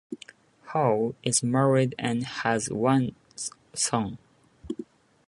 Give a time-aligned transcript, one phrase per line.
[0.69, 3.13] Hou is married and has one
[3.75, 4.17] son.